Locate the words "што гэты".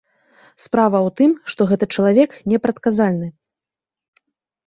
1.53-1.85